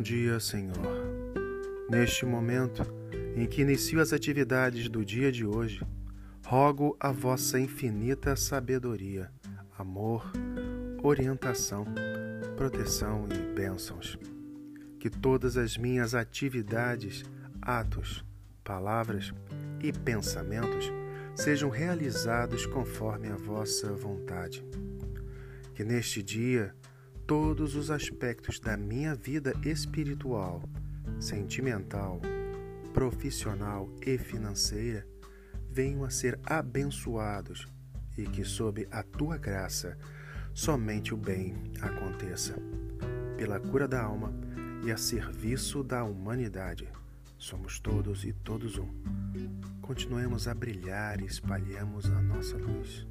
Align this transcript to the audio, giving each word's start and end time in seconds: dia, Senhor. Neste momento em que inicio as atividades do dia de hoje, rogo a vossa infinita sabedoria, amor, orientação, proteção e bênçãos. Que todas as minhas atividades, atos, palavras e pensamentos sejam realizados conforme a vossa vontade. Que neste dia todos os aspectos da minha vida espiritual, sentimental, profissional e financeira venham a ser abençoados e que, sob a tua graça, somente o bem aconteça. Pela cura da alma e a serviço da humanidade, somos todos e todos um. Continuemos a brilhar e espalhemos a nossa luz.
dia, 0.00 0.38
Senhor. 0.38 0.76
Neste 1.90 2.24
momento 2.24 2.82
em 3.34 3.44
que 3.44 3.62
inicio 3.62 4.00
as 4.00 4.12
atividades 4.12 4.88
do 4.88 5.04
dia 5.04 5.32
de 5.32 5.44
hoje, 5.44 5.82
rogo 6.46 6.96
a 7.00 7.10
vossa 7.10 7.58
infinita 7.58 8.36
sabedoria, 8.36 9.30
amor, 9.76 10.30
orientação, 11.02 11.84
proteção 12.56 13.26
e 13.28 13.54
bênçãos. 13.54 14.16
Que 15.00 15.10
todas 15.10 15.56
as 15.56 15.76
minhas 15.76 16.14
atividades, 16.14 17.24
atos, 17.60 18.24
palavras 18.62 19.34
e 19.82 19.92
pensamentos 19.92 20.90
sejam 21.34 21.68
realizados 21.68 22.64
conforme 22.64 23.28
a 23.28 23.36
vossa 23.36 23.92
vontade. 23.92 24.64
Que 25.74 25.82
neste 25.82 26.22
dia 26.22 26.72
todos 27.26 27.74
os 27.74 27.90
aspectos 27.90 28.60
da 28.60 28.76
minha 28.76 29.14
vida 29.14 29.54
espiritual, 29.64 30.62
sentimental, 31.18 32.20
profissional 32.92 33.88
e 34.04 34.18
financeira 34.18 35.06
venham 35.70 36.04
a 36.04 36.10
ser 36.10 36.38
abençoados 36.44 37.66
e 38.16 38.24
que, 38.24 38.44
sob 38.44 38.86
a 38.90 39.02
tua 39.02 39.38
graça, 39.38 39.96
somente 40.52 41.14
o 41.14 41.16
bem 41.16 41.54
aconteça. 41.80 42.54
Pela 43.36 43.58
cura 43.58 43.88
da 43.88 44.02
alma 44.02 44.32
e 44.84 44.92
a 44.92 44.96
serviço 44.96 45.82
da 45.82 46.04
humanidade, 46.04 46.88
somos 47.38 47.80
todos 47.80 48.24
e 48.24 48.32
todos 48.32 48.78
um. 48.78 48.88
Continuemos 49.80 50.46
a 50.46 50.54
brilhar 50.54 51.20
e 51.20 51.24
espalhemos 51.24 52.06
a 52.10 52.20
nossa 52.20 52.56
luz. 52.56 53.06